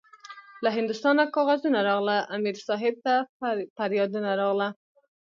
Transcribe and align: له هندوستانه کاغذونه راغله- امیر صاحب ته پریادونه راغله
له 0.63 0.69
هندوستانه 0.77 1.23
کاغذونه 1.35 1.79
راغله- 1.89 2.27
امیر 2.35 2.55
صاحب 2.67 2.95
ته 3.05 3.13
پریادونه 3.77 4.31
راغله 4.41 4.69